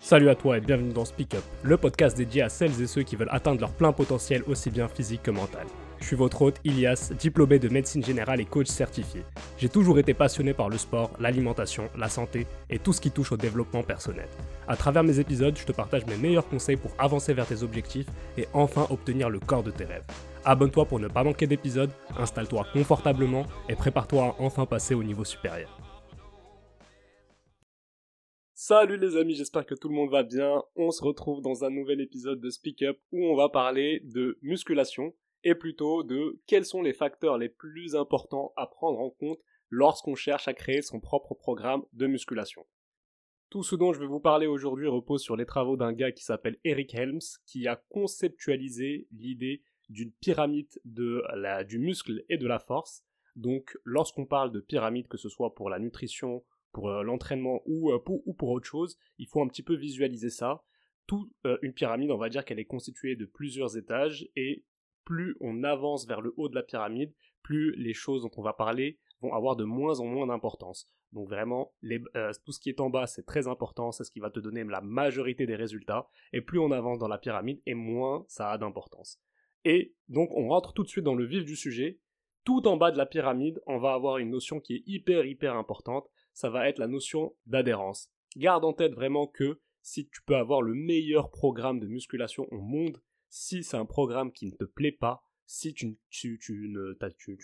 [0.00, 3.02] Salut à toi et bienvenue dans Speak Up, le podcast dédié à celles et ceux
[3.02, 5.66] qui veulent atteindre leur plein potentiel aussi bien physique que mental.
[6.00, 9.22] Je suis votre hôte Ilias, diplômé de médecine générale et coach certifié.
[9.58, 13.32] J'ai toujours été passionné par le sport, l'alimentation, la santé et tout ce qui touche
[13.32, 14.28] au développement personnel.
[14.68, 18.06] À travers mes épisodes, je te partage mes meilleurs conseils pour avancer vers tes objectifs
[18.38, 20.04] et enfin obtenir le corps de tes rêves.
[20.44, 25.24] Abonne-toi pour ne pas manquer d'épisodes, installe-toi confortablement et prépare-toi à enfin passer au niveau
[25.24, 25.76] supérieur.
[28.60, 30.64] Salut les amis, j'espère que tout le monde va bien.
[30.74, 34.36] On se retrouve dans un nouvel épisode de Speak Up où on va parler de
[34.42, 39.38] musculation et plutôt de quels sont les facteurs les plus importants à prendre en compte
[39.70, 42.66] lorsqu'on cherche à créer son propre programme de musculation.
[43.48, 46.24] Tout ce dont je vais vous parler aujourd'hui repose sur les travaux d'un gars qui
[46.24, 51.22] s'appelle Eric Helms qui a conceptualisé l'idée d'une pyramide de
[51.62, 53.04] du muscle et de la force.
[53.36, 57.92] Donc lorsqu'on parle de pyramide, que ce soit pour la nutrition, pour euh, l'entraînement ou,
[57.92, 60.62] euh, pour, ou pour autre chose, il faut un petit peu visualiser ça.
[61.46, 64.64] Euh, une pyramide, on va dire qu'elle est constituée de plusieurs étages et
[65.04, 68.52] plus on avance vers le haut de la pyramide, plus les choses dont on va
[68.52, 70.86] parler vont avoir de moins en moins d'importance.
[71.12, 71.72] Donc vraiment,
[72.44, 74.64] tout ce qui est en bas, c'est très important, c'est ce qui va te donner
[74.64, 78.58] la majorité des résultats, et plus on avance dans la pyramide, et moins ça a
[78.58, 79.18] d'importance.
[79.64, 81.98] Et donc on rentre tout de suite dans le vif du sujet.
[82.44, 85.56] Tout en bas de la pyramide, on va avoir une notion qui est hyper hyper
[85.56, 88.12] importante, ça va être la notion d'adhérence.
[88.36, 92.60] Garde en tête vraiment que si tu peux avoir le meilleur programme de musculation au
[92.60, 96.72] monde, si c'est un programme qui ne te plaît pas, si tu, tu, tu,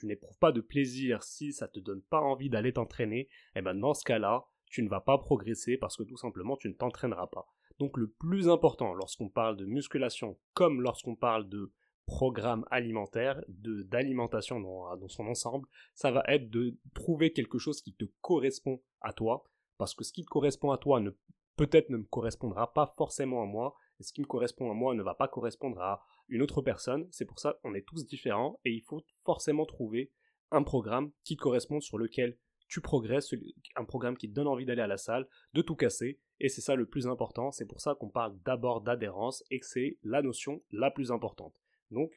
[0.05, 3.75] n'éprouves pas de plaisir, si ça te donne pas envie d'aller t'entraîner, et eh ben
[3.75, 7.27] dans ce cas-là, tu ne vas pas progresser parce que tout simplement tu ne t'entraîneras
[7.27, 7.49] pas.
[7.81, 11.73] Donc le plus important lorsqu'on parle de musculation comme lorsqu'on parle de
[12.07, 17.95] programme alimentaire, d'alimentation dans, dans son ensemble, ça va être de trouver quelque chose qui
[17.95, 19.45] te correspond à toi,
[19.79, 21.11] parce que ce qui te correspond à toi ne
[21.57, 24.95] peut-être ne me correspondra pas forcément à moi, et ce qui me correspond à moi
[24.95, 27.07] ne va pas correspondre à une autre personne.
[27.11, 30.11] C'est pour ça qu'on est tous différents et il faut forcément trouver
[30.51, 32.37] un programme qui correspond sur lequel
[32.69, 33.33] tu progresses,
[33.77, 36.61] un programme qui te donne envie d'aller à la salle, de tout casser, et c'est
[36.61, 37.53] ça le plus important.
[37.53, 41.55] C'est pour ça qu'on parle d'abord d'adhérence et que c'est la notion la plus importante.
[41.95, 42.13] Donc,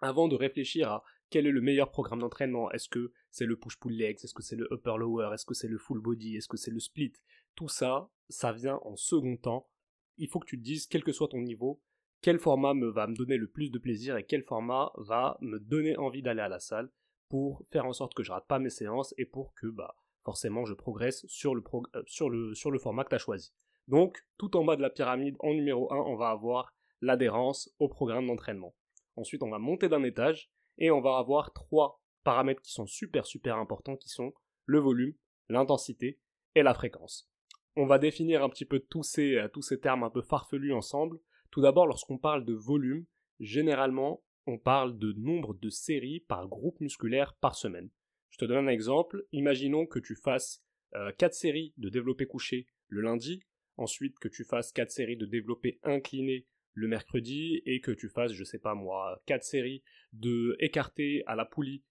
[0.00, 3.92] avant de réfléchir à quel est le meilleur programme d'entraînement, est-ce que c'est le push-pull
[3.92, 6.70] legs, est-ce que c'est le upper-lower, est-ce que c'est le full body, est-ce que c'est
[6.70, 7.12] le split,
[7.54, 9.68] tout ça, ça vient en second temps.
[10.16, 11.82] Il faut que tu te dises, quel que soit ton niveau,
[12.20, 15.58] quel format me va me donner le plus de plaisir et quel format va me
[15.58, 16.90] donner envie d'aller à la salle
[17.28, 19.94] pour faire en sorte que je rate pas mes séances et pour que bah
[20.24, 21.62] forcément je progresse sur le,
[21.94, 23.52] euh, sur le, sur le format que tu as choisi.
[23.86, 27.88] Donc tout en bas de la pyramide en numéro 1 on va avoir l'adhérence au
[27.88, 28.74] programme d'entraînement.
[29.18, 30.48] Ensuite, on va monter d'un étage
[30.78, 34.32] et on va avoir trois paramètres qui sont super super importants qui sont
[34.64, 35.12] le volume,
[35.48, 36.20] l'intensité
[36.54, 37.28] et la fréquence.
[37.74, 40.72] On va définir un petit peu tous ces, euh, tous ces termes un peu farfelus
[40.72, 41.18] ensemble.
[41.50, 43.06] Tout d'abord, lorsqu'on parle de volume,
[43.40, 47.90] généralement, on parle de nombre de séries par groupe musculaire par semaine.
[48.30, 49.26] Je te donne un exemple.
[49.32, 50.62] Imaginons que tu fasses
[50.92, 53.42] 4 euh, séries de développé couché le lundi,
[53.76, 56.46] ensuite que tu fasses 4 séries de développé incliné
[56.78, 61.34] le mercredi et que tu fasses, je sais pas moi, 4 séries de écarté à
[61.34, 61.82] la poulie,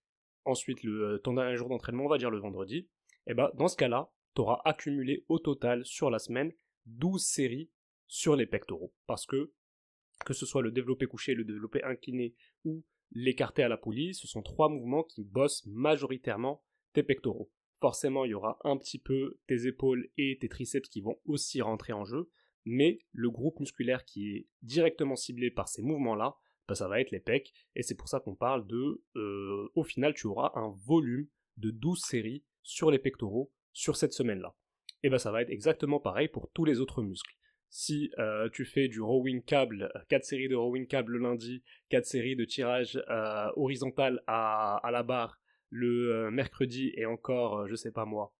[0.45, 2.77] ensuite le, euh, ton dernier jour d'entraînement, on va dire le vendredi,
[3.27, 6.53] et eh ben dans ce cas-là, tu auras accumulé au total sur la semaine
[6.85, 7.69] 12 séries
[8.07, 8.93] sur les pectoraux.
[9.05, 9.51] Parce que,
[10.25, 12.33] que ce soit le développé couché, le développé incliné
[12.63, 17.51] ou l'écarté à la poulie, ce sont trois mouvements qui bossent majoritairement tes pectoraux.
[17.81, 21.61] Forcément, il y aura un petit peu tes épaules et tes triceps qui vont aussi
[21.61, 22.31] rentrer en jeu,
[22.67, 26.35] mais le groupe musculaire qui est directement ciblé par ces mouvements-là,
[26.67, 29.83] bah, ça va être les pecs, et c'est pour ça qu'on parle de, euh, au
[29.83, 34.53] final, tu auras un volume de 12 séries sur les pectoraux sur cette semaine-là.
[35.03, 37.35] Et ben ça va être exactement pareil pour tous les autres muscles.
[37.69, 42.05] Si euh, tu fais du rowing câble, 4 séries de rowing câble le lundi, 4
[42.05, 45.39] séries de tirage euh, horizontal à, à, la barre
[45.69, 48.33] le mercredi et encore, je sais pas moi,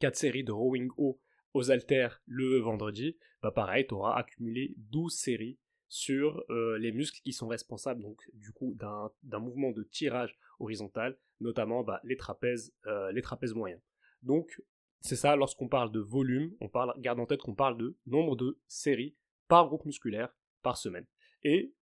[0.00, 1.20] 4 séries de rowing haut
[1.54, 5.58] aux haltères le vendredi, bah pareil, tu auras accumulé 12 séries
[5.88, 11.18] sur euh, les muscles qui sont responsables donc du coup d'un mouvement de tirage horizontal,
[11.40, 13.80] notamment bah, les trapèzes, euh, les trapèzes moyens.
[14.22, 14.62] Donc
[15.00, 18.36] c'est ça, lorsqu'on parle de volume, on parle, garde en tête qu'on parle de nombre
[18.36, 19.16] de séries
[19.48, 21.06] par groupe musculaire par semaine.
[21.42, 21.74] Et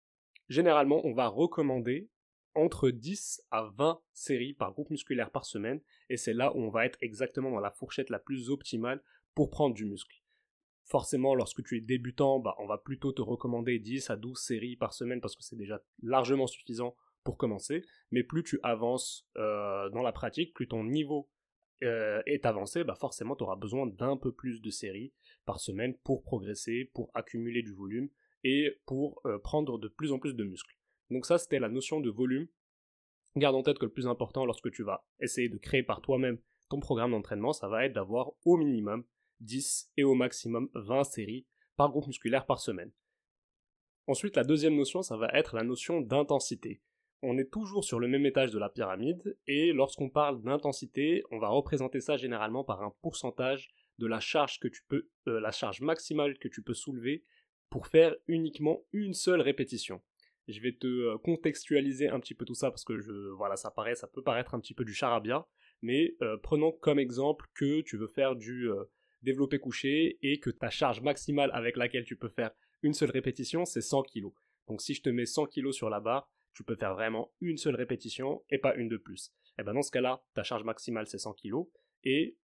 [0.49, 2.09] généralement, on va recommander
[2.53, 6.69] entre 10 à 20 séries par groupe musculaire par semaine, et c'est là où on
[6.69, 9.03] va être exactement dans la fourchette la plus optimale
[9.37, 10.23] pour prendre du muscle.
[10.85, 14.75] Forcément, lorsque tu es débutant, bah, on va plutôt te recommander 10 à 12 séries
[14.75, 17.85] par semaine parce que c'est déjà largement suffisant pour commencer.
[18.09, 21.29] Mais plus tu avances euh, dans la pratique, plus ton niveau
[21.83, 25.13] euh, est avancé, bah forcément tu auras besoin d'un peu plus de séries
[25.45, 28.09] par semaine pour progresser, pour accumuler du volume
[28.43, 30.75] et pour euh, prendre de plus en plus de muscles.
[31.11, 32.47] Donc ça c'était la notion de volume.
[33.35, 36.39] Garde en tête que le plus important lorsque tu vas essayer de créer par toi-même
[36.69, 39.05] ton programme d'entraînement, ça va être d'avoir au minimum
[39.41, 41.45] 10 et au maximum 20 séries
[41.75, 42.91] par groupe musculaire par semaine.
[44.07, 46.81] Ensuite, la deuxième notion, ça va être la notion d'intensité.
[47.23, 51.39] On est toujours sur le même étage de la pyramide, et lorsqu'on parle d'intensité, on
[51.39, 55.51] va représenter ça généralement par un pourcentage de la charge que tu peux, euh, la
[55.51, 57.23] charge maximale que tu peux soulever
[57.69, 60.01] pour faire uniquement une seule répétition.
[60.47, 63.71] Je vais te euh, contextualiser un petit peu tout ça parce que je, voilà, ça
[63.71, 65.47] paraît, ça peut paraître un petit peu du charabia,
[65.81, 68.69] mais euh, prenons comme exemple que tu veux faire du
[69.21, 72.51] développé couché et que ta charge maximale avec laquelle tu peux faire
[72.83, 74.27] une seule répétition, c'est 100 kg.
[74.67, 77.57] Donc si je te mets 100 kg sur la barre, tu peux faire vraiment une
[77.57, 79.31] seule répétition et pas une de plus.
[79.59, 81.67] Et ben dans ce cas-là, ta charge maximale c'est 100 kg
[82.03, 82.37] et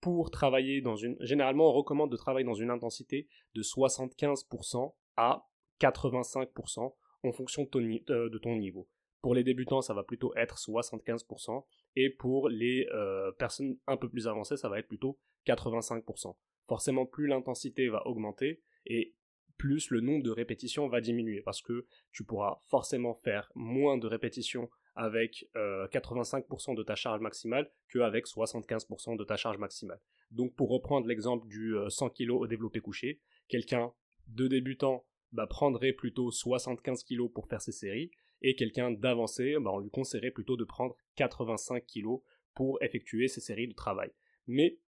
[0.00, 5.46] pour travailler dans une généralement on recommande de travailler dans une intensité de 75% à
[5.80, 8.88] 85% en fonction euh, de ton, niveau.
[9.22, 11.64] Pour les débutants, ça va plutôt être 75%
[11.96, 16.36] et pour les euh, personnes un peu plus avancées, ça va être plutôt 85%.
[16.66, 19.14] Forcément, plus l'intensité va augmenter et
[19.58, 24.06] plus le nombre de répétitions va diminuer parce que tu pourras forcément faire moins de
[24.06, 30.00] répétitions avec 85% euh, de ta charge maximale qu'avec 75% de ta charge maximale.
[30.30, 33.92] Donc pour reprendre l'exemple du 100 euh, kg au développé couché, quelqu'un
[34.28, 35.04] de débutant
[35.48, 38.10] prendrait plutôt 75 kg pour faire ses séries
[38.42, 42.20] et quelqu'un d'avancé, bah, on lui conseillerait plutôt de prendre 85 kg
[42.54, 44.10] pour effectuer ses séries de travail.
[44.46, 44.78] Mais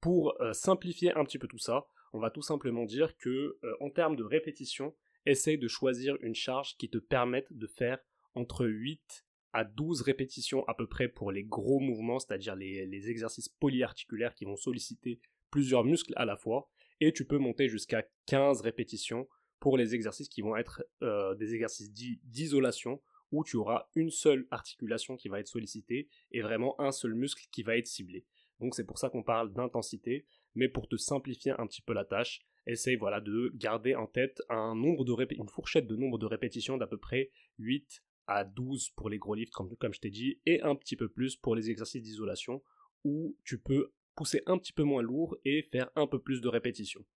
[0.00, 3.76] pour euh, simplifier un petit peu tout ça, on va tout simplement dire que euh,
[3.80, 4.94] en termes de répétition,
[5.26, 7.98] essaye de choisir une charge qui te permette de faire
[8.34, 13.48] entre 8 à 12 répétitions à peu près pour les gros mouvements, c'est-à-dire les, exercices
[13.48, 15.20] polyarticulaires qui vont solliciter
[15.50, 16.68] plusieurs muscles à la fois,
[17.00, 19.28] et tu peux monter jusqu'à 15 répétitions
[19.64, 23.00] pour les exercices qui vont être euh, des exercices d'isolation
[23.32, 27.46] où tu auras une seule articulation qui va être sollicitée et vraiment un seul muscle
[27.50, 28.26] qui va être ciblé.
[28.60, 32.04] Donc c'est pour ça qu'on parle d'intensité, mais pour te simplifier un petit peu la
[32.04, 36.26] tâche, essaye voilà de garder en tête un nombre de une fourchette de nombre de
[36.26, 40.10] répétitions d'à peu près 8 à 12 pour les gros lifts comme, comme je t'ai
[40.10, 42.62] dit et un petit peu plus pour les exercices d'isolation
[43.02, 46.48] où tu peux pousser un petit peu moins lourd et faire un peu plus de
[46.48, 47.06] répétitions.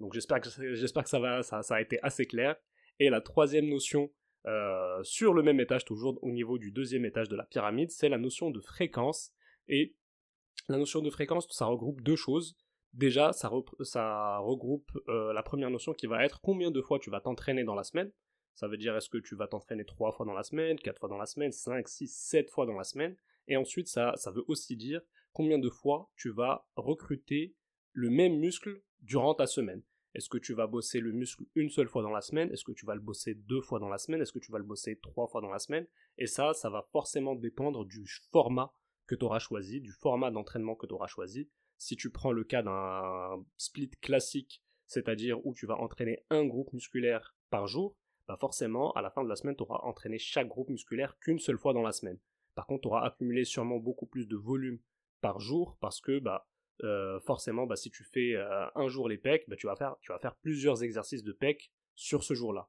[0.00, 2.56] Donc j'espère que, j'espère que ça, va, ça, a été assez clair.
[2.98, 4.10] Et la troisième notion
[4.46, 8.08] euh, sur le même étage, toujours au niveau du deuxième étage de la pyramide, c'est
[8.08, 9.32] la notion de fréquence.
[9.68, 9.94] Et
[10.68, 12.56] la notion de fréquence, ça regroupe deux choses.
[12.92, 17.20] Déjà, ça, regroupe euh, la première notion qui va être combien de fois tu vas
[17.20, 18.10] t'entraîner dans la semaine.
[18.54, 21.10] Ça veut dire est-ce que tu vas t'entraîner trois fois dans la semaine, quatre fois
[21.10, 23.14] dans la semaine, cinq, six, sept fois dans la semaine.
[23.48, 25.02] Et ensuite, ça, ça veut aussi dire
[25.34, 27.54] combien de fois tu vas recruter
[27.96, 29.82] le même muscle durant ta semaine.
[30.14, 32.52] Est-ce que tu vas bosser le muscle une seule fois dans la semaine?
[32.52, 34.20] Est-ce que tu vas le bosser deux fois dans la semaine?
[34.20, 35.86] Est-ce que tu vas le bosser trois fois dans la semaine?
[36.18, 38.74] Et ça, ça va forcément dépendre du format
[39.06, 41.48] que tu auras choisi, du format d'entraînement que tu auras choisi.
[41.78, 46.74] Si tu prends le cas d'un split classique, c'est-à-dire où tu vas entraîner un groupe
[46.74, 47.96] musculaire par jour,
[48.28, 51.38] bah forcément, à la fin de la semaine, tu auras entraîné chaque groupe musculaire qu'une
[51.38, 52.18] seule fois dans la semaine.
[52.54, 54.80] Par contre, tu auras accumulé sûrement beaucoup plus de volume
[55.22, 56.46] par jour parce que bah,
[56.84, 59.96] euh, forcément, bah, si tu fais euh, un jour les pecs, bah, tu, vas faire,
[60.00, 62.68] tu vas faire plusieurs exercices de pecs sur ce jour-là.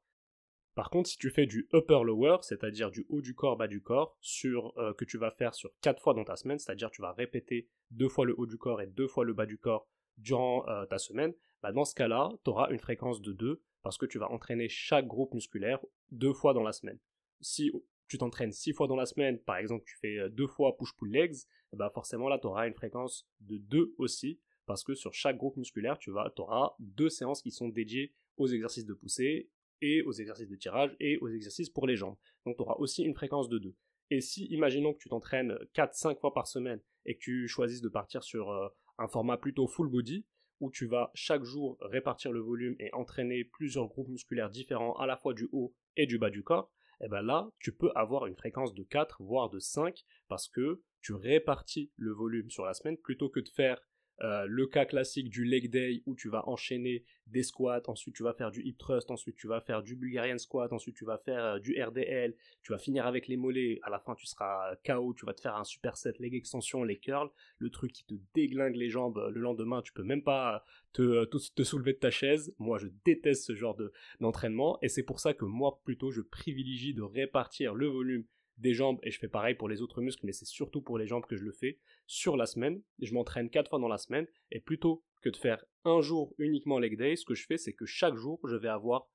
[0.76, 4.16] Par contre, si tu fais du upper-lower, c'est-à-dire du haut du corps, bas du corps,
[4.22, 7.14] sur, euh, que tu vas faire sur 4 fois dans ta semaine, c'est-à-dire tu vas
[7.14, 9.88] répéter deux fois le haut du corps et deux fois le bas du corps
[10.18, 14.08] durant ta semaine, bah dans ce cas-là, tu auras une fréquence de 2 parce que
[14.08, 16.98] tu vas entraîner chaque groupe musculaire deux fois dans la semaine.
[17.40, 17.72] Si
[18.08, 21.12] tu t'entraînes 6 fois dans la semaine, par exemple tu fais euh, deux fois push-pull
[21.12, 21.36] legs,
[21.74, 25.58] bah forcément là tu auras une fréquence de 2 aussi parce que sur chaque groupe
[25.58, 29.50] musculaire, tu vas, auras deux séances qui sont dédiées aux exercices de poussée
[29.82, 32.18] et aux exercices de tirage et aux exercices pour les jambes.
[32.46, 33.76] Donc tu auras aussi une fréquence de 2.
[34.10, 37.90] Et si, imaginons que tu t'entraînes 4-5 fois par semaine et que tu choisisses de
[37.90, 40.26] partir sur euh, un format plutôt full body,
[40.60, 45.06] où tu vas chaque jour répartir le volume et entraîner plusieurs groupes musculaires différents à
[45.06, 47.92] la fois du haut et du bas du corps, et eh bien là, tu peux
[47.94, 52.66] avoir une fréquence de 4, voire de 5, parce que tu répartis le volume sur
[52.66, 53.80] la semaine plutôt que de faire
[54.22, 58.24] euh, le cas classique du leg day où tu vas enchaîner des squats, ensuite tu
[58.24, 61.18] vas faire du hip thrust, ensuite tu vas faire du Bulgarian squat, ensuite tu vas
[61.18, 64.76] faire euh, du RDL, tu vas finir avec les mollets, à la fin tu seras
[64.86, 68.16] KO, tu vas te faire un superset leg extension, les curls, le truc qui te
[68.34, 72.54] déglingue les jambes le lendemain, tu peux même pas te, te, soulever de ta chaise.
[72.58, 73.78] Moi je déteste ce genre
[74.20, 78.26] d'entraînement et c'est pour ça que moi plutôt je privilégie de répartir le volume
[78.58, 81.08] des jambes et je fais pareil pour les autres muscles, mais c'est surtout pour les
[81.08, 82.82] jambes que je le fais sur la semaine.
[83.00, 86.80] Je m'entraîne 4 fois dans la semaine et plutôt que de faire un jour uniquement
[86.80, 89.10] leg day, ce que je fais c'est que chaque jour je vais avoir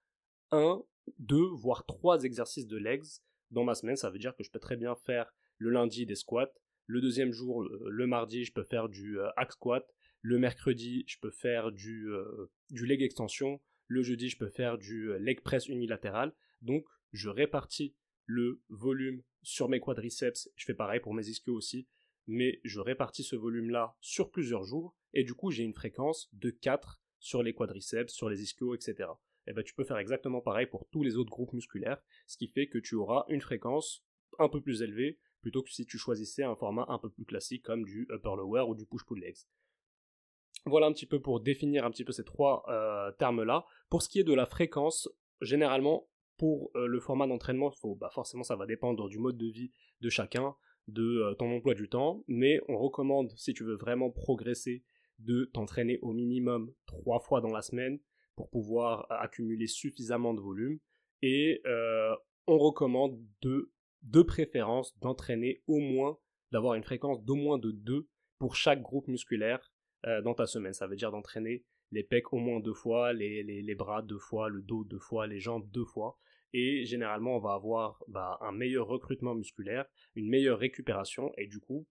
[0.51, 0.83] un,
[1.19, 3.05] deux, voire trois exercices de legs
[3.51, 3.97] dans ma semaine.
[3.97, 6.53] Ça veut dire que je peux très bien faire le lundi des squats,
[6.87, 9.87] le deuxième jour, le mardi, je peux faire du euh, hack squat,
[10.21, 14.79] le mercredi, je peux faire du, euh, du leg extension, le jeudi, je peux faire
[14.79, 16.33] du euh, leg press unilatéral.
[16.61, 17.95] Donc, je répartis
[18.33, 20.51] le volume sur mes quadriceps.
[20.57, 21.87] Je fais pareil pour mes ischios aussi.
[22.27, 24.97] Mais je répartis ce volume-là sur plusieurs jours.
[25.13, 28.95] Et du coup, j'ai une fréquence de 4 sur les quadriceps, sur les ischios, etc.
[29.47, 32.01] Et eh ben, tu peux faire exactement pareil pour tous les autres groupes musculaires.
[32.27, 34.05] Ce qui fait que tu auras une fréquence
[34.39, 37.65] un peu plus élevée plutôt que si tu choisissais un format un peu plus classique
[37.65, 39.37] comme du upper lower ou du push pull legs.
[40.65, 43.65] Voilà un petit peu pour définir un petit peu ces trois euh, termes-là.
[43.91, 45.09] Pour ce qui est de la fréquence,
[45.41, 49.71] généralement, pour euh, le format d'entraînement, bah forcément ça va dépendre du mode de vie
[50.01, 50.55] de chacun,
[50.89, 54.83] de euh, ton emploi du temps, mais on recommande, si tu veux vraiment progresser,
[55.19, 58.01] de t'entraîner au minimum trois fois dans la semaine
[58.35, 60.81] pour pouvoir accumuler suffisamment de volume.
[61.21, 61.63] Et
[62.47, 63.71] on recommande de,
[64.03, 66.19] de préférence d'entraîner au moins,
[66.51, 68.09] d'avoir une fréquence d'au moins de deux
[68.39, 69.73] pour chaque groupe musculaire
[70.07, 70.73] euh, dans ta semaine.
[70.73, 74.63] Ça veut dire d'entraîner les pecs au moins deux fois, les, bras deux fois, le
[74.63, 76.19] dos deux fois, les jambes deux fois.
[76.55, 81.61] Et généralement, on va avoir bah, un meilleur recrutement musculaire, une meilleure récupération, et du
[81.61, 81.87] coup,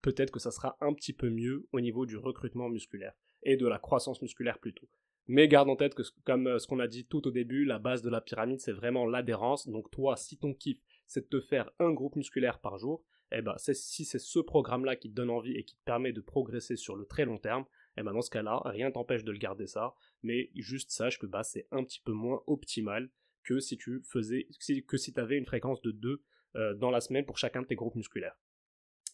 [0.00, 3.66] peut-être que ça sera un petit peu mieux au niveau du recrutement musculaire et de
[3.66, 4.88] la croissance musculaire plutôt.
[5.26, 7.78] Mais garde en tête que, comme euh, ce qu'on a dit tout au début, la
[7.78, 9.68] base de la pyramide, c'est vraiment l'adhérence.
[9.68, 13.02] Donc toi, si ton kiff, c'est de te faire un groupe musculaire par jour,
[13.32, 16.20] eh ben, si c'est ce programme-là qui te donne envie et qui te permet de
[16.20, 17.64] progresser sur le très long terme,
[17.96, 21.26] eh ben, dans ce cas-là, rien t'empêche de le garder ça, mais juste sache que
[21.26, 23.10] bah, c'est un petit peu moins optimal
[23.44, 24.48] que si tu faisais,
[24.86, 26.22] que si avais une fréquence de 2
[26.56, 28.36] euh, dans la semaine pour chacun de tes groupes musculaires.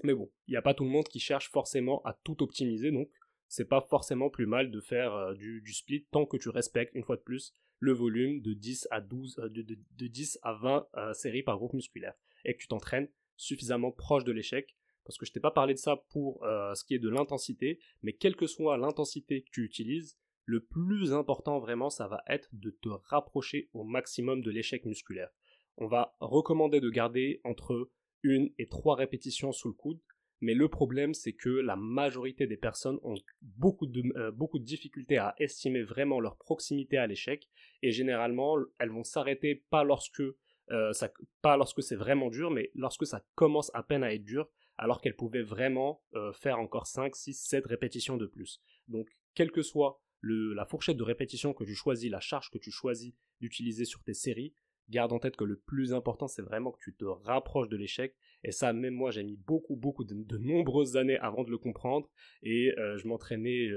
[0.03, 2.91] Mais bon, il n'y a pas tout le monde qui cherche forcément à tout optimiser,
[2.91, 3.11] donc
[3.49, 7.05] c'est pas forcément plus mal de faire euh, du, split tant que tu respectes, une
[7.05, 11.43] fois de plus, le volume de 10 à 12, euh, de, 10 à 20 séries
[11.43, 14.77] par groupe musculaire, et que tu t'entraînes suffisamment proche de l'échec.
[15.11, 17.81] Parce que je t'ai pas parlé de ça pour euh, ce qui est de l'intensité,
[18.05, 22.49] mais quelle que soit l'intensité que tu utilises, le plus important vraiment, ça va être
[22.53, 25.31] de te rapprocher au maximum de l'échec musculaire.
[25.79, 27.91] On va recommander de garder entre
[28.23, 29.99] une et trois répétitions sous le coude,
[30.41, 34.65] mais le problème c'est que la majorité des personnes ont beaucoup de, euh, beaucoup de
[34.65, 37.49] difficultés à estimer vraiment leur proximité à l'échec,
[37.83, 40.23] et généralement elles vont s'arrêter pas lorsque
[40.71, 40.93] euh,
[41.43, 44.49] pas lorsque c'est vraiment dur, mais lorsque ça commence à peine à être dur,
[44.81, 48.63] alors qu'elle pouvait vraiment euh, faire encore 5, 6, 7 répétitions de plus.
[48.89, 52.71] Donc, quelle que soit la fourchette de répétition que tu choisis, la charge que tu
[52.71, 54.55] choisis d'utiliser sur tes séries,
[54.89, 58.17] garde en tête que le plus important, c'est vraiment que tu te rapproches de l'échec.
[58.43, 62.11] Et ça, même moi, j'ai mis beaucoup, beaucoup de, nombreuses années avant de le comprendre.
[62.43, 63.69] Et euh, je m'entraînais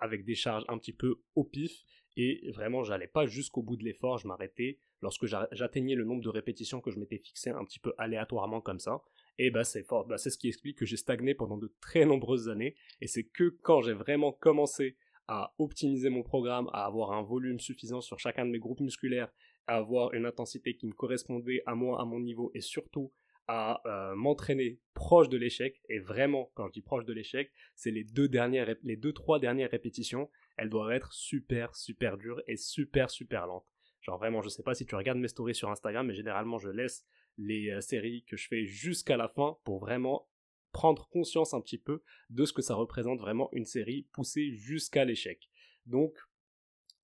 [0.00, 1.72] avec des charges un petit peu au pif.
[2.16, 6.28] Et vraiment, j'allais pas jusqu'au bout de l'effort, je m'arrêtais lorsque j'atteignais le nombre de
[6.28, 9.00] répétitions que je m'étais fixé un petit peu aléatoirement comme ça.
[9.42, 12.04] Et bah c'est fort, bah, c'est ce qui explique que j'ai stagné pendant de très
[12.04, 12.74] nombreuses années.
[13.00, 17.58] Et c'est que quand j'ai vraiment commencé à optimiser mon programme, à avoir un volume
[17.58, 19.32] suffisant sur chacun de mes groupes musculaires,
[19.66, 23.14] à avoir une intensité qui me correspondait à moi, à mon niveau, et surtout
[23.48, 25.80] à euh, m'entraîner proche de l'échec.
[25.88, 29.40] Et vraiment, quand je dis proche de l'échec, c'est les deux dernières, les deux trois
[29.40, 30.28] dernières répétitions
[30.58, 33.64] elle doit être super super dure et super super lente.
[34.02, 36.68] Genre vraiment, je sais pas si tu regardes mes stories sur Instagram, mais généralement je
[36.68, 37.06] laisse
[37.40, 40.28] les euh, séries que je fais jusqu'à la fin pour vraiment
[40.72, 45.04] prendre conscience un petit peu de ce que ça représente vraiment une série poussée jusqu'à
[45.04, 45.50] l'échec.
[45.86, 46.16] Donc,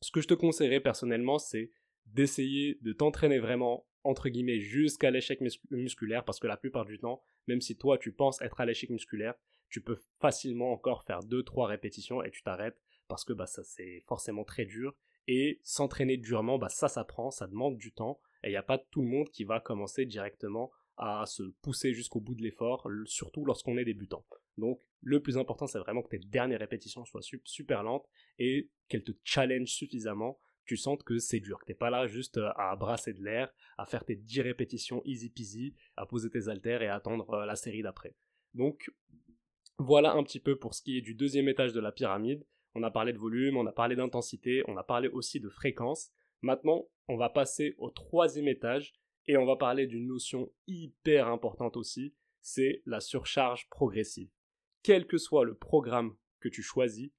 [0.01, 1.73] ce que je te conseillerais personnellement, c'est
[2.07, 5.41] d'essayer de t'entraîner vraiment entre guillemets jusqu'à l'échec
[5.71, 8.91] musculaire parce que la plupart du temps, même si toi tu penses être à l'échec
[8.91, 9.35] musculaire,
[9.69, 14.03] tu peux facilement encore faire 2-3 répétitions et tu t'arrêtes parce que bah, ça c'est
[14.07, 14.95] forcément très dur.
[15.29, 18.21] Et s'entraîner durement, bah, ça s'apprend, ça demande du temps.
[18.43, 21.93] Et il n'y a pas tout le monde qui va commencer directement à se pousser
[21.93, 24.25] jusqu'au bout de l'effort, surtout lorsqu'on est débutant.
[24.57, 28.07] Donc le plus important c'est vraiment que tes dernières répétitions soient super lentes
[28.39, 32.39] et qu'elles te challenge suffisamment, tu sentes que c'est dur, que t'es pas là juste
[32.39, 36.49] euh, à brasser de l'air, à faire tes 10 répétitions easy peasy, à poser tes
[36.49, 38.15] haltères et à attendre euh, la série d'après.
[38.55, 38.91] Donc
[39.79, 42.45] voilà un petit peu pour ce qui est du deuxième étage de la pyramide.
[42.75, 46.11] On a parlé de volume, on a parlé d'intensité, on a parlé aussi de fréquence.
[46.43, 48.95] Maintenant, on va passer au troisième étage
[49.27, 54.31] et on va parler d'une notion hyper importante aussi, c'est la surcharge progressive.
[54.83, 57.11] Quel que soit le programme que tu choisis,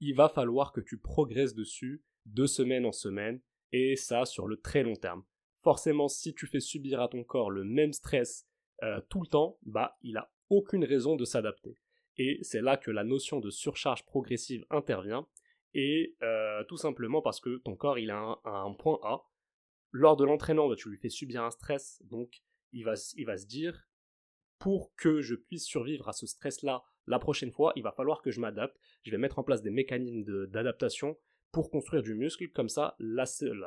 [0.00, 3.40] il va falloir que tu progresses dessus de semaine en semaine
[3.72, 5.24] et ça sur le très long terme.
[5.62, 8.46] Forcément, si tu fais subir à ton corps le même stress
[8.82, 11.76] euh, tout le temps, bah, il a aucune raison de s'adapter.
[12.16, 15.26] Et c'est là que la notion de surcharge progressive intervient,
[15.74, 19.22] et euh, tout simplement parce que ton corps, il a un, point A.
[19.92, 23.36] Lors de l'entraînement, bah, tu lui fais subir un stress, donc il va, il va
[23.36, 23.88] se dire,
[24.58, 28.30] pour que je puisse survivre à ce stress-là la prochaine fois, il va falloir que
[28.30, 31.16] je m'adapte, je vais mettre en place des mécanismes d'adaptation
[31.50, 33.24] pour construire du muscle, comme ça, la,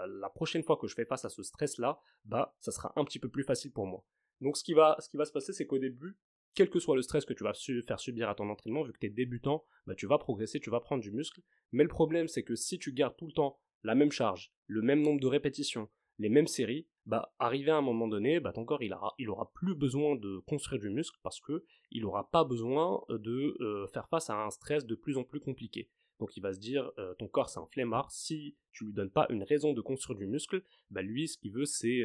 [0.08, 3.20] la, prochaine fois que je fais face à ce stress-là, bah, ça sera un petit
[3.20, 4.06] peu plus facile pour moi.
[4.40, 6.18] Donc ce qui va, ce qui va se passer, c'est qu'au début,
[6.56, 7.54] quel que soit le stress que tu vas
[7.88, 10.70] faire subir à ton entraînement, vu que tu es débutant, bah, tu vas progresser, tu
[10.70, 11.42] vas prendre du muscle.
[11.72, 14.82] Mais le problème, c'est que si tu gardes tout le temps la même charge, le
[14.82, 18.66] même nombre de répétitions, les mêmes séries, bah, arrivé à un moment donné, bah, ton
[18.66, 18.94] corps, il
[19.30, 23.88] aura, plus besoin de construire du muscle parce que il aura pas besoin de euh,
[23.88, 25.90] faire face à un stress de plus en plus compliqué.
[26.20, 29.10] Donc il va se dire, euh, ton corps c'est un flemmard, si tu lui donnes
[29.10, 32.04] pas une raison de construire du muscle, bah lui ce qu'il veut c'est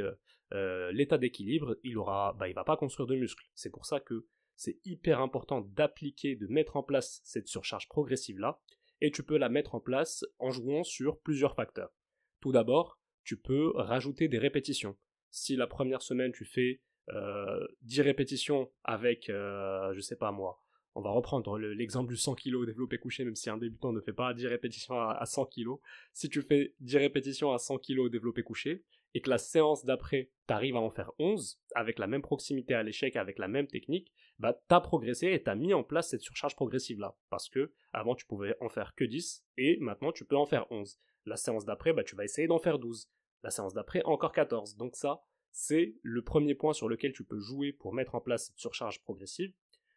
[0.55, 3.45] euh, l'état d'équilibre, il aura, bah il va pas construire de muscle.
[3.55, 4.27] C'est pour ça que
[4.59, 8.61] c'est hyper important d'appliquer, de mettre en place cette surcharge progressive là,
[9.01, 11.93] et tu peux la mettre en place en jouant sur plusieurs facteurs.
[12.41, 14.97] Tout d'abord, tu peux rajouter des répétitions.
[15.31, 16.81] Si la première semaine tu fais
[17.83, 20.61] 10 euh, répétitions avec, euh, je sais pas moi,
[20.97, 24.13] on va reprendre l'exemple du 100 kg développé couché, même si un débutant ne fait
[24.13, 25.69] pas 10 répétitions à, 100 kg.
[26.13, 28.83] Si tu fais 10 répétitions à 100 kg développé couché,
[29.15, 32.75] et que la séance d'après, tu arrives à en faire 11, avec la même proximité
[32.75, 36.11] à l'échec, avec la même technique, bah as progressé et tu as mis en place
[36.11, 37.17] cette surcharge progressive là.
[37.31, 40.71] Parce que avant tu pouvais en faire que 10, et maintenant tu peux en faire
[40.71, 40.99] 11.
[41.27, 43.11] La séance d'après, bah, tu vas essayer d'en faire 12
[43.43, 44.77] la séance d'après encore 14.
[44.77, 48.47] Donc ça, c'est le premier point sur lequel tu peux jouer pour mettre en place
[48.47, 49.53] cette surcharge progressive.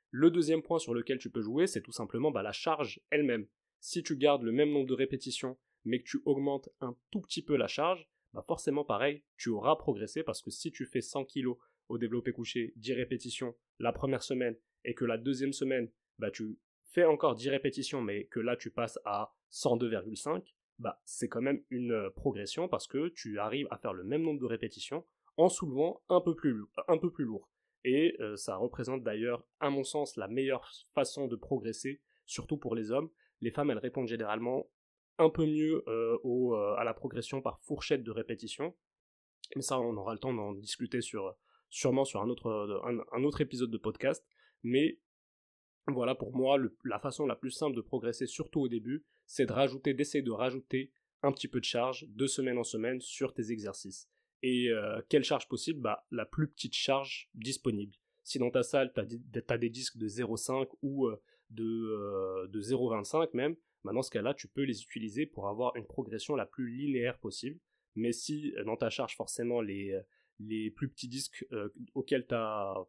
[0.09, 3.47] Le deuxième point sur lequel tu peux jouer, c'est tout simplement bah, la charge elle-même.
[3.79, 7.41] Si tu gardes le même nombre de répétitions, mais que tu augmentes un tout petit
[7.41, 11.25] peu la charge, bah forcément pareil, tu auras progressé parce que si tu fais 100
[11.25, 11.49] kg
[11.89, 16.57] au développé couché, 10 répétitions la première semaine, et que la deuxième semaine, bah tu
[16.83, 20.43] fais encore 10 répétitions, mais que là tu passes à 102,5,
[20.81, 24.23] bah, c'est quand même une euh, progression parce que tu arrives à faire le même
[24.23, 25.05] nombre de répétitions
[25.37, 26.53] en soulevant un peu plus,
[27.19, 27.49] lourd.
[27.83, 32.75] Et euh, ça représente d'ailleurs, à mon sens, la meilleure façon de progresser, surtout pour
[32.75, 33.09] les hommes.
[33.41, 34.69] Les femmes, elles répondent généralement
[35.21, 38.75] un peu mieux euh, à la progression par fourchette de répétition.
[39.55, 41.35] Mais ça, on aura le temps d'en discuter sur,
[41.69, 42.81] sûrement sur un autre,
[43.11, 44.25] un autre épisode de podcast.
[44.63, 44.99] Mais
[45.87, 49.53] voilà pour moi la façon la plus simple de progresser, surtout au début, c'est de
[49.53, 50.91] rajouter, d'essayer de rajouter
[51.23, 54.09] un petit peu de charge de semaine en semaine sur tes exercices.
[54.43, 55.81] Et euh, quelle charge possible?
[55.81, 57.95] Bah la plus petite charge disponible.
[58.23, 62.61] Si dans ta salle tu as, des disques de 0,5 ou euh, de, euh, de
[62.61, 66.45] 0,25 même, bah dans ce cas-là tu peux les utiliser pour avoir une progression la
[66.45, 67.59] plus linéaire possible.
[67.95, 69.99] Mais si dans ta charge forcément les,
[70.47, 72.85] les plus petits disques euh, auxquels tu as,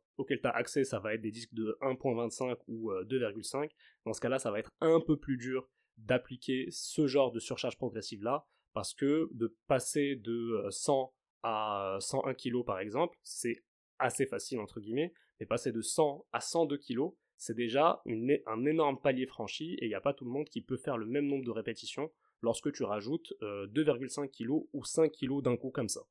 [0.54, 3.64] accès, ça va être des disques de 1.25 ou 2.5.
[3.64, 3.68] Euh,
[4.06, 7.76] Dans ce cas-là, ça va être un peu plus dur d'appliquer ce genre de surcharge
[7.76, 13.64] progressive là, parce que de passer de 100 euh, à 101 kg par exemple, c'est
[13.98, 17.10] assez facile entre guillemets, mais passer de 100 à 102 kg,
[17.42, 20.60] c'est déjà un énorme palier franchi et il n'y a pas tout le monde qui
[20.60, 25.42] peut faire le même nombre de répétitions lorsque tu rajoutes 2,5 kg ou 5 kg
[25.42, 26.02] d'un coup comme ça.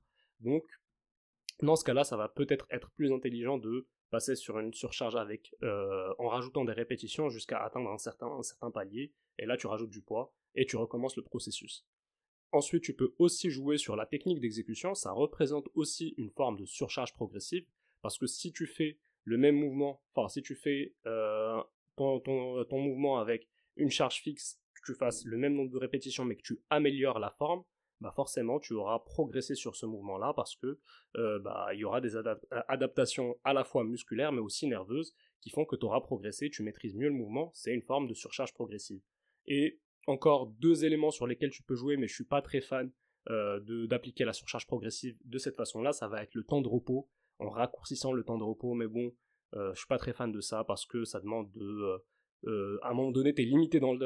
[0.41, 0.65] Donc
[1.62, 5.56] dans ce cas-là, ça va peut-être être plus intelligent de passer sur une surcharge avec
[5.63, 10.02] euh, en rajoutant des répétitions jusqu'à atteindre un certain palier, et là tu rajoutes du
[10.02, 11.88] poids et tu recommences le processus.
[12.52, 16.65] Ensuite, tu peux aussi jouer sur la technique d'exécution, ça représente aussi une forme de
[16.65, 17.65] surcharge progressive,
[18.02, 21.62] parce que si tu fais le même mouvement, enfin si tu fais euh,
[21.95, 26.25] ton, ton, mouvement avec une charge fixe, que tu fasses le même nombre de répétitions
[26.25, 27.63] mais que tu améliores la forme,
[27.99, 30.79] bah forcément tu auras progressé sur ce mouvement-là parce que
[31.17, 32.15] euh, bah, il y aura des
[32.67, 36.63] adaptations à la fois musculaires mais aussi nerveuses qui font que tu auras progressé, tu
[36.63, 39.01] maîtrises mieux le mouvement, c'est une forme de surcharge progressive.
[39.45, 42.91] Et encore deux éléments sur lesquels tu peux jouer mais je suis pas très fan
[43.29, 47.07] euh, d'appliquer la surcharge progressive de cette façon-là, ça va être le temps de repos,
[47.41, 49.12] en raccourcissant le temps de repos, mais bon,
[49.56, 51.97] euh, je suis pas très fan de ça parce que ça demande de euh,
[52.47, 53.97] euh, à un moment donné, t'es limité dans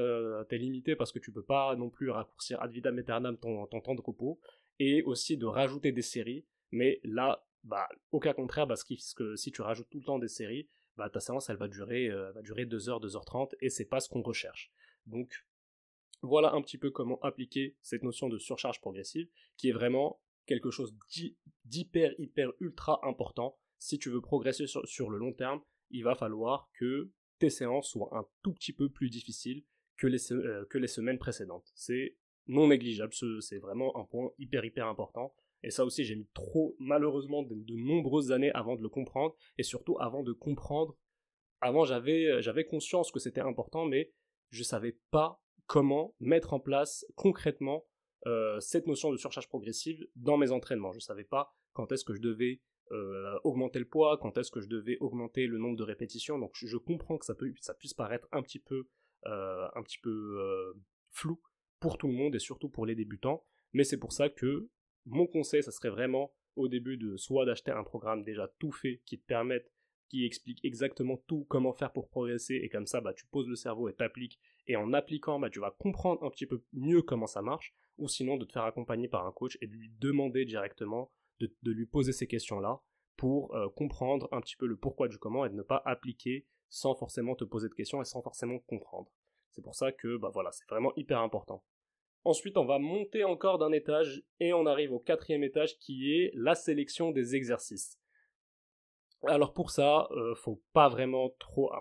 [0.46, 3.96] t'es limité parce que tu peux pas non plus raccourcir ad vitam aeternam ton, temps
[3.96, 4.40] de repos,
[4.80, 9.52] et aussi de rajouter des séries, mais là, bah, au cas contraire, parce que si
[9.52, 10.68] tu rajoutes tout le temps des séries,
[10.98, 14.22] bah, ta séance, elle va durer, va durer 2h, 2h30, et c'est pas ce qu'on
[14.22, 14.70] recherche.
[15.06, 15.46] Donc,
[16.22, 20.72] voilà un petit peu comment appliquer cette notion de surcharge progressive, qui est vraiment quelque
[20.72, 20.96] chose
[21.66, 23.58] d'hyper, hyper, ultra important.
[23.78, 27.90] Si tu veux progresser sur, sur le long terme, il va falloir que tes séances
[27.90, 29.64] soient un tout petit peu plus difficiles
[29.98, 31.72] que les, euh, que les semaines précédentes.
[31.76, 32.16] C'est
[32.48, 35.34] non négligeable, c'est vraiment un point hyper hyper important.
[35.64, 39.64] Et ça aussi, j'ai mis trop, malheureusement, de, nombreuses années avant de le comprendre, et
[39.64, 40.96] surtout avant de comprendre.
[41.60, 44.12] Avant, j'avais, j'avais conscience que c'était important, mais
[44.52, 47.86] je savais pas comment mettre en place concrètement
[48.28, 50.92] euh, cette notion de surcharge progressive dans mes entraînements.
[50.92, 52.62] Je savais pas quand est-ce que je devais
[52.92, 56.40] euh, augmenter le poids, quand est-ce que je devais augmenter le nombre de répétitions.
[56.40, 58.88] Donc je, comprends que ça, peut, ça puisse paraître un petit peu,
[59.26, 60.74] euh, un petit peu
[61.12, 61.42] flou
[61.80, 63.44] pour tout le monde et surtout pour les débutants.
[63.74, 64.70] Mais c'est pour ça que
[65.06, 69.02] mon conseil, ça serait vraiment au début de soit d'acheter un programme déjà tout fait
[69.06, 69.72] qui te permette,
[70.10, 73.56] qui explique exactement tout, comment faire pour progresser, et comme ça, bah, tu poses le
[73.56, 77.28] cerveau et t'appliques, et en appliquant, bah, tu vas comprendre un petit peu mieux comment
[77.28, 80.46] ça marche, ou sinon de te faire accompagner par un coach et de lui demander
[80.46, 82.82] directement, de, lui poser ces questions-là,
[83.18, 86.46] pour euh, comprendre un petit peu le pourquoi du comment et de ne pas appliquer
[86.68, 89.10] sans forcément te poser de questions et sans forcément comprendre.
[89.52, 91.64] C'est pour ça que bah voilà, c'est vraiment hyper important.
[92.26, 96.32] Ensuite, on va monter encore d'un étage et on arrive au quatrième étage qui est
[96.34, 98.00] la sélection des exercices.
[99.28, 101.72] Alors pour ça, euh, faut pas vraiment trop.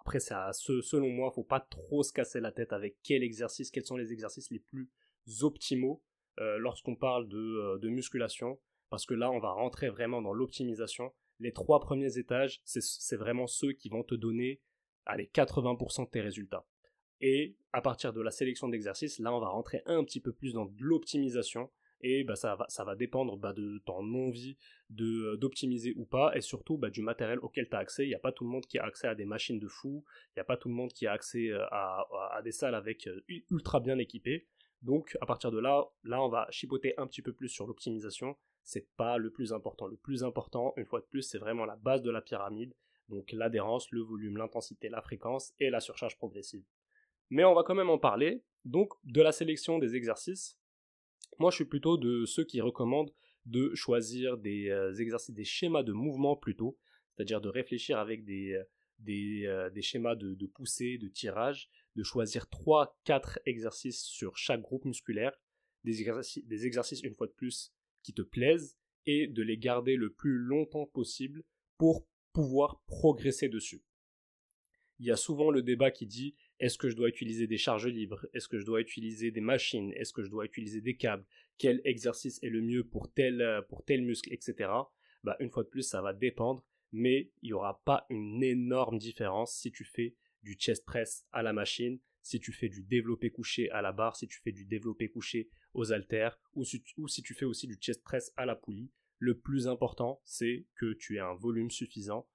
[0.00, 3.84] après, ça, selon moi, faut pas trop se casser la tête avec quel exercice, quels
[3.84, 4.90] sont les exercices les plus
[5.42, 6.02] optimaux
[6.40, 8.58] euh, lorsqu'on parle euh, de, musculation,
[8.90, 11.12] parce que là, on va rentrer vraiment dans l'optimisation.
[11.40, 14.60] Les trois premiers étages, c'est vraiment ceux qui vont te donner
[15.06, 16.66] allez, 80% de tes résultats.
[17.20, 20.52] Et à partir de la sélection d'exercices, là, on va rentrer un petit peu plus
[20.52, 21.70] dans l'optimisation.
[22.00, 24.58] Et bah, ça, va, ça va dépendre bah, de ton envie
[25.00, 28.04] euh, d'optimiser ou pas, et surtout bah, du matériel auquel tu as accès.
[28.04, 30.04] Il n'y a pas tout le monde qui a accès à des machines de fou,
[30.30, 33.08] il n'y a pas tout le monde qui a accès à, à, des salles avec
[33.50, 34.46] ultra bien équipées.
[34.84, 38.36] Donc à partir de là, là on va chipoter un petit peu plus sur l'optimisation.
[38.62, 39.86] C'est pas le plus important.
[39.86, 42.72] Le plus important, une fois de plus, c'est vraiment la base de la pyramide.
[43.08, 46.64] Donc l'adhérence, le volume, l'intensité, la fréquence et la surcharge progressive
[47.30, 48.42] mais on va quand même en parler.
[48.64, 50.58] Donc, de la sélection des exercices,
[51.38, 53.12] moi je suis plutôt de ceux qui recommandent
[53.44, 56.78] de choisir des euh, exercices, des schémas de mouvement plutôt,
[57.10, 58.64] c'est-à-dire de réfléchir avec des, euh,
[59.08, 65.38] euh, schémas de, poussée, de tirage, de choisir 3-4 exercices sur chaque groupe musculaire,
[65.84, 66.00] des
[66.66, 68.76] exercices, une fois de plus qui te plaisent,
[69.06, 71.44] et de les garder le plus longtemps possible
[71.76, 73.82] pour pouvoir progresser dessus.
[74.98, 77.86] Il y a souvent le débat qui dit est-ce que je dois utiliser des charges
[77.86, 78.26] libres?
[78.32, 79.92] Est-ce que je dois utiliser des machines?
[79.94, 81.26] Est-ce que je dois utiliser des câbles?
[81.58, 84.70] Quel exercice est le mieux pour tel, pour tel muscle, etc.
[85.22, 88.98] Bah, une fois de plus, ça va dépendre, mais il n'y aura pas une énorme
[88.98, 93.30] différence si tu fais du chest press à la machine, si tu fais du développé
[93.30, 96.82] couché à la barre, si tu fais du développé couché aux haltères, ou si,
[97.22, 98.90] tu fais aussi du chest press à la poulie.
[99.18, 102.28] Le plus important, c'est que tu aies un volume suffisant,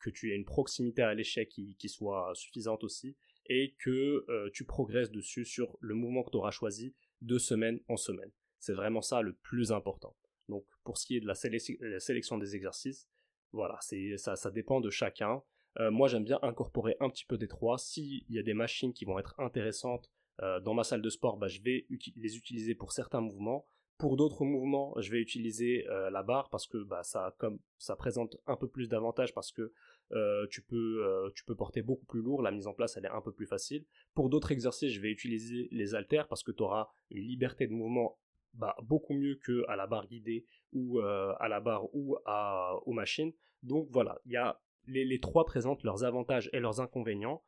[0.00, 4.50] que tu aies une proximité à l'échec qui, qui soit suffisante aussi, et que euh,
[4.52, 8.30] tu progresses dessus sur le mouvement que tu auras choisi de semaine en semaine.
[8.58, 10.16] C'est vraiment ça le plus important.
[10.48, 13.08] Donc pour ce qui est de la, sélection des exercices,
[13.52, 13.78] voilà,
[14.16, 15.42] ça, ça dépend de chacun.
[15.80, 17.78] Euh, moi j'aime bien incorporer un petit peu des trois.
[17.78, 21.36] S'il y a des machines qui vont être intéressantes euh, dans ma salle de sport,
[21.36, 23.66] bah, je vais les utiliser pour certains mouvements.
[23.98, 28.36] Pour d'autres mouvements, je vais utiliser la barre parce que bah, ça, comme, ça présente
[28.46, 29.72] un peu plus d'avantages parce que
[30.14, 33.06] euh, tu, peux, euh, tu peux porter beaucoup plus lourd, la mise en place elle
[33.06, 33.86] est un peu plus facile.
[34.14, 37.72] Pour d'autres exercices, je vais utiliser les haltères parce que tu auras une liberté de
[37.72, 38.18] mouvement
[38.52, 42.74] bah, beaucoup mieux que à la barre guidée ou euh, à la barre ou à,
[42.84, 43.32] aux machines.
[43.62, 47.42] Donc voilà, il y a les, trois présentent leurs avantages et leurs inconvénients.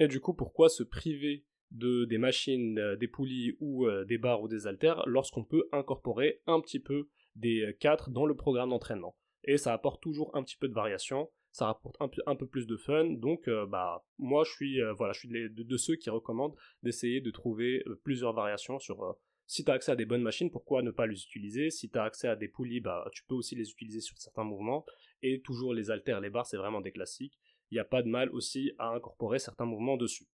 [0.00, 4.48] Et du coup, pourquoi se priver de des machines, des poulies ou des barres ou
[4.48, 9.16] des haltères lorsqu'on peut incorporer un petit peu des quatre dans le programme d'entraînement?
[9.44, 12.76] Et ça apporte toujours un petit peu de variation ça rapporte un peu, plus de
[12.76, 13.04] fun.
[13.10, 17.20] Donc, euh, bah, moi, je suis, euh, voilà, je suis de, ceux qui recommandent d'essayer
[17.20, 19.16] de trouver euh, plusieurs variations sur.
[19.46, 21.70] si tu as accès à des bonnes machines, pourquoi ne pas les utiliser?
[21.70, 24.42] Si tu as accès à des poulies, bah, tu peux aussi les utiliser sur certains
[24.42, 24.84] mouvements.
[25.22, 27.38] Et toujours les haltères, les barres, c'est vraiment des classiques.
[27.70, 30.28] Il n'y a pas de mal aussi à incorporer certains mouvements dessus.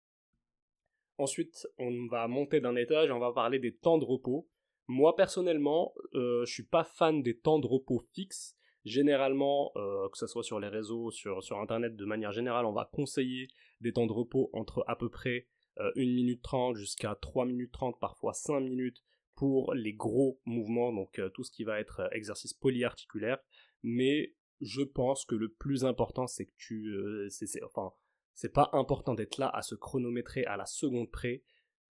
[1.19, 4.49] Ensuite, on va monter d'un étage et on va parler des temps de repos.
[4.87, 10.27] Moi personnellement, je suis pas fan des temps de repos fixes Généralement, euh, que ce
[10.27, 13.49] soit sur les réseaux, sur, sur Internet, de manière générale, on va conseiller
[13.83, 17.73] des temps de repos entre à peu près 1 euh, minute 30 jusqu'à 3 minutes
[17.73, 19.03] 30, parfois 5 minutes
[19.35, 23.39] pour les gros mouvements, donc euh, tout ce qui va être exercice polyarticulaire.
[23.83, 26.93] Mais je pense que le plus important, c'est que tu...
[27.31, 27.93] c'est, enfin,
[28.35, 31.43] c'est pas important d'être là à se chronométrer à la seconde près.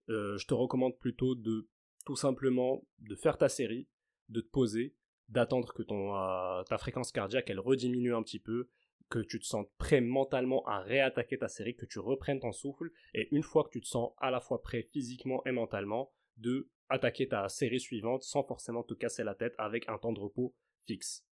[0.08, 1.67] je te recommande plutôt de
[2.06, 3.88] tout simplement de faire ta série,
[4.30, 4.95] de te poser,
[5.30, 8.69] d'attendre que ton, euh, ta fréquence cardiaque elle rediminue un petit peu,
[9.10, 12.91] que tu te sens prêt mentalement à réattaquer ta série, que tu reprennes ton souffle,
[13.13, 16.69] et une fois que tu te sens à la fois prêt physiquement et mentalement, de
[16.89, 20.56] attaquer ta série suivante sans forcément te casser la tête avec un temps de repos
[20.86, 21.25] fixe.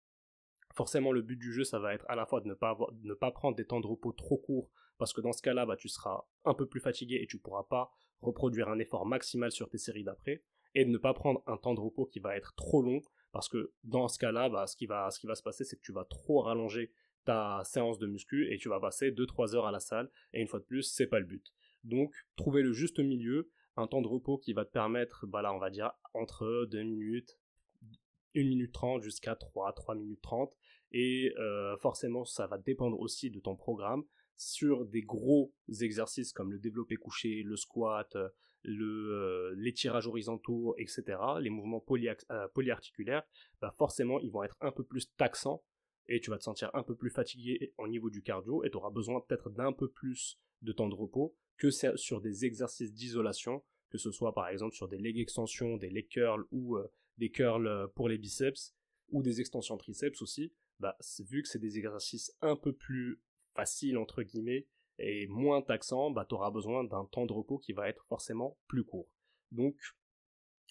[0.73, 3.13] Forcément, le but du jeu, ça va être à la fois de ne pas, ne
[3.13, 5.87] pas prendre des temps de repos trop courts, parce que dans ce cas-là, bah, tu
[5.87, 9.77] seras un peu plus fatigué et tu pourras pas reproduire un effort maximal sur tes
[9.77, 10.43] séries d'après,
[10.75, 13.49] et de ne pas prendre un temps de repos qui va être trop long, parce
[13.49, 16.41] que dans ce cas-là, bah, ce, qui va, se passer, c'est que tu vas trop
[16.41, 16.91] rallonger
[17.25, 20.47] ta séance de muscu et tu vas passer 2-3 heures à la salle, et une
[20.47, 21.53] fois de plus, c'est pas le but.
[21.83, 25.53] Donc, trouver le juste milieu, un temps de repos qui va te permettre, bah là,
[25.53, 27.37] on va dire, entre 2 minutes,
[28.35, 30.55] 1 minute 30 jusqu'à 3, 3 minutes 30.
[30.93, 34.03] Et euh, forcément, ça va dépendre aussi de ton programme.
[34.35, 38.17] Sur des gros exercices comme le développé couché, le squat,
[38.63, 41.03] le, euh, les tirages horizontaux, etc.,
[41.39, 41.83] les mouvements
[42.31, 43.23] euh, polyarticulaires,
[43.61, 45.63] bah forcément, ils vont être un peu plus taxants
[46.07, 48.77] et tu vas te sentir un peu plus fatigué au niveau du cardio et tu
[48.77, 53.63] auras besoin peut-être d'un peu plus de temps de repos que sur des exercices d'isolation,
[53.89, 56.77] que ce soit par exemple sur des leg extensions, des leg curls ou
[57.17, 58.75] des curls euh, pour les biceps
[59.09, 63.21] ou des extensions triceps aussi, bah, vu que c'est des exercices un peu plus
[63.55, 64.67] faciles entre guillemets
[64.99, 68.57] et moins taxants, bah, tu auras besoin d'un temps de repos qui va être forcément
[68.67, 69.09] plus court.
[69.51, 69.75] Donc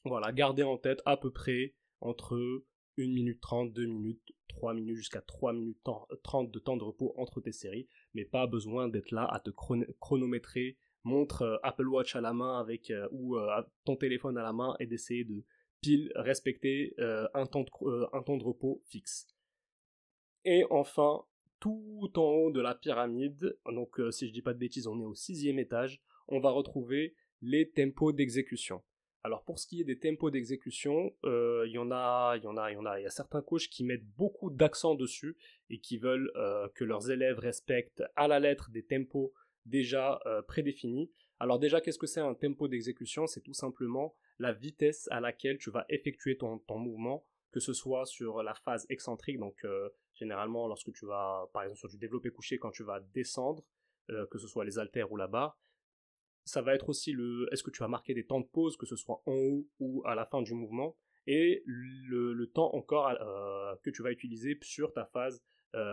[0.04, 2.64] voilà, gardez en tête à peu près entre
[2.98, 5.80] 1 minute 30, 2 minutes, 3 minutes jusqu'à 3 minutes
[6.22, 9.50] 30 de temps de repos entre tes séries, mais pas besoin d'être là à te
[9.50, 13.36] chronométrer, montre euh, Apple Watch à la main avec euh, ou
[13.84, 15.44] ton téléphone à la main et d'essayer de
[15.82, 19.26] pile respecter euh, euh, un temps de repos fixe.
[20.44, 21.24] Et enfin,
[21.60, 25.00] tout en haut de la pyramide, donc euh, si je dis pas de bêtises, on
[25.00, 28.82] est au sixième étage, on va retrouver les tempos d'exécution.
[29.24, 32.56] Alors pour ce qui est des tempos d'exécution, il y en a, il y en
[32.56, 35.36] a, il y en a, il y a certains coachs qui mettent beaucoup d'accent dessus
[35.70, 36.32] et qui veulent
[36.74, 39.32] que leurs élèves respectent à la lettre des tempos
[39.64, 41.12] déjà prédéfinis.
[41.42, 43.26] Alors déjà, qu'est-ce que c'est un tempo d'exécution?
[43.26, 48.06] C'est tout simplement la vitesse à laquelle tu vas effectuer ton, mouvement, que ce soit
[48.06, 52.30] sur la phase excentrique, donc euh, généralement lorsque tu vas, par exemple sur du développé
[52.30, 53.64] couché, quand tu vas descendre,
[54.10, 55.58] euh, que ce soit les haltères ou la barre,
[56.44, 58.86] ça va être aussi le, est-ce que tu vas marquer des temps de pause, que
[58.86, 60.96] ce soit en haut ou à la fin du mouvement,
[61.26, 65.42] et le, temps encore euh, que tu vas utiliser sur ta phase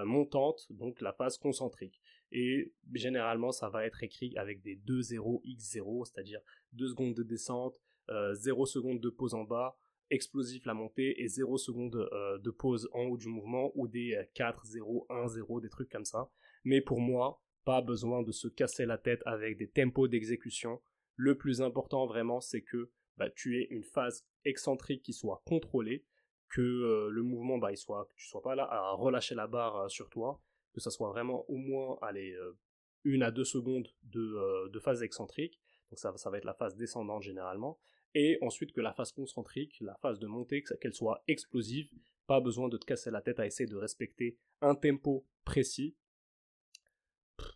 [0.03, 2.01] montante, donc la phase concentrique.
[2.31, 6.41] Et généralement, ça va être écrit avec des 2-0 X0, c'est-à-dire
[6.73, 7.79] 2 secondes de descente,
[8.09, 9.77] 0 euh, secondes de pause en bas,
[10.09, 14.19] explosif la montée et 0 secondes euh, de pause en haut du mouvement ou des
[14.33, 16.29] 4, 0, 1, 0, des trucs comme ça.
[16.63, 20.81] Mais pour moi, pas besoin de se casser la tête avec des tempos d'exécution.
[21.15, 26.05] Le plus important vraiment, c'est que bah, tu aies une phase excentrique qui soit contrôlée,
[26.49, 29.47] que euh, le mouvement, bah, il soit, que tu sois pas là à relâcher la
[29.47, 30.41] barre sur toi,
[30.73, 32.57] que ça soit vraiment au moins allez, euh,
[33.03, 36.53] une à deux secondes de, euh, de, phase excentrique, donc ça, ça va être la
[36.53, 37.79] phase descendante généralement,
[38.15, 41.89] et ensuite que la phase concentrique, la phase de montée, qu'elle soit explosive,
[42.27, 45.95] pas besoin de te casser la tête à essayer de respecter un tempo précis.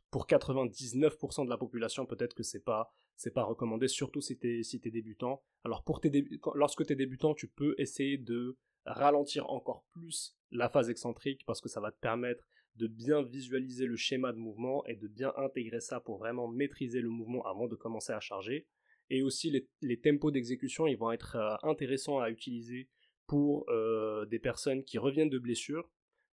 [0.09, 2.93] Pour 99% de la population, peut-être que c'est pas
[3.33, 5.41] pas recommandé, surtout si t'es si es débutant.
[5.63, 6.11] Alors pour tes
[6.55, 11.69] lorsque t'es débutant, tu peux essayer de ralentir encore plus la phase excentrique parce que
[11.69, 15.79] ça va te permettre de bien visualiser le schéma de mouvement et de bien intégrer
[15.79, 18.67] ça pour vraiment maîtriser le mouvement avant de commencer à charger.
[19.09, 22.89] Et aussi les, tempos d'exécution, ils vont être euh, intéressants à utiliser
[23.27, 25.89] pour euh, des personnes qui reviennent de blessures,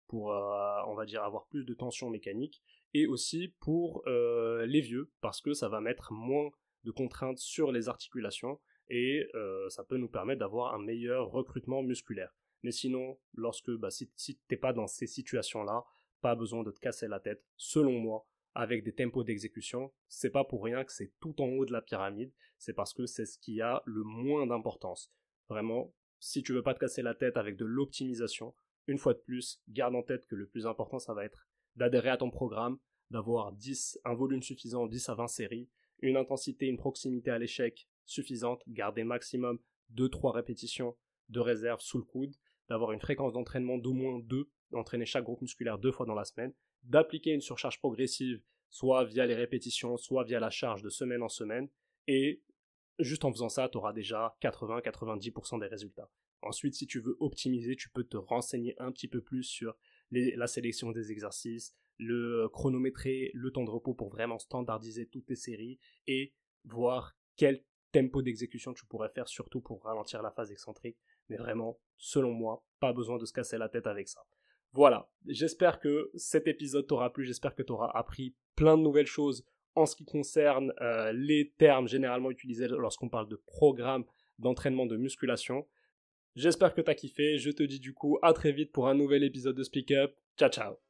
[0.07, 2.63] pour euh, on va dire avoir plus de tension mécanique,
[2.95, 6.51] et aussi pour les vieux, parce que ça va mettre moins
[6.83, 9.25] de contraintes sur les articulations et
[9.69, 12.35] ça peut nous permettre d'avoir un meilleur recrutement musculaire.
[12.65, 15.85] Mais sinon, lorsque bah, si, si t'es pas dans ces situations-là,
[16.21, 19.93] pas besoin de te casser la tête, selon moi, avec des tempos d'exécution.
[20.09, 23.07] C'est pas pour rien que c'est tout en haut de la pyramide, c'est parce que
[23.07, 25.13] c'est ce qui a le moins d'importance.
[25.49, 28.55] Vraiment, si tu veux pas te casser la tête avec de l'optimisation,
[28.87, 32.11] une fois de plus, garde en tête que le plus important, ça va être d'adhérer
[32.11, 32.79] à ton programme,
[33.11, 35.69] d'avoir 10, un volume suffisant, 10 à 20 séries,
[36.01, 39.59] une intensité, une proximité à l'échec suffisante, garder maximum
[39.95, 40.97] 2-3 répétitions
[41.29, 42.35] de réserve sous le coude,
[42.69, 46.25] d'avoir une fréquence d'entraînement d'au moins 2 d'entraîner chaque groupe musculaire deux fois dans la
[46.25, 51.23] semaine, d'appliquer une surcharge progressive, soit via les répétitions, soit via la charge de semaine
[51.23, 51.69] en semaine,
[52.07, 52.43] et
[52.99, 56.11] juste en faisant ça, tu auras déjà 80-90% des résultats.
[56.43, 59.77] Ensuite, si tu veux optimiser, tu peux te renseigner un petit peu plus sur
[60.11, 65.37] la sélection des exercices, le chronométrer, le temps de repos pour vraiment standardiser toutes tes
[65.37, 66.33] séries et
[66.65, 67.63] voir quel
[67.93, 70.97] tempo d'exécution tu pourrais faire, surtout pour ralentir la phase excentrique.
[71.29, 74.25] Mais vraiment, selon moi, pas besoin de se casser la tête avec ça.
[74.73, 79.07] Voilà, j'espère que cet épisode t'aura plu, j'espère que tu auras appris plein de nouvelles
[79.07, 84.05] choses en ce qui concerne euh, les termes généralement utilisés lorsqu'on parle de programme
[84.39, 85.67] d'entraînement de musculation.
[86.37, 89.25] J'espère que t'as kiffé, je te dis du coup à très vite pour un nouvel
[89.25, 90.15] épisode de Speak Up.
[90.37, 90.90] Ciao ciao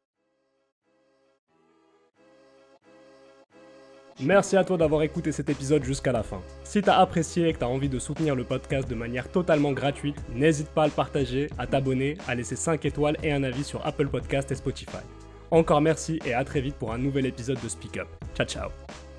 [4.22, 6.40] Merci à toi d'avoir écouté cet épisode jusqu'à la fin.
[6.62, 10.16] Si t'as apprécié et que t'as envie de soutenir le podcast de manière totalement gratuite,
[10.34, 13.84] n'hésite pas à le partager, à t'abonner, à laisser 5 étoiles et un avis sur
[13.86, 14.98] Apple Podcast et Spotify.
[15.50, 18.08] Encore merci et à très vite pour un nouvel épisode de Speak Up.
[18.34, 19.09] Ciao ciao